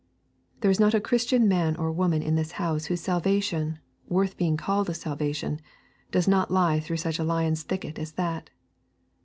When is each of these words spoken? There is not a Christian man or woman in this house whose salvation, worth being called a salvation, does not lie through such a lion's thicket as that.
There 0.61 0.71
is 0.71 0.79
not 0.79 0.95
a 0.95 0.99
Christian 0.99 1.47
man 1.47 1.75
or 1.75 1.91
woman 1.91 2.23
in 2.23 2.33
this 2.33 2.53
house 2.53 2.85
whose 2.85 3.01
salvation, 3.01 3.77
worth 4.07 4.35
being 4.35 4.57
called 4.57 4.89
a 4.89 4.95
salvation, 4.95 5.59
does 6.09 6.27
not 6.27 6.49
lie 6.49 6.79
through 6.79 6.97
such 6.97 7.19
a 7.19 7.23
lion's 7.23 7.61
thicket 7.61 7.99
as 7.99 8.13
that. 8.13 8.49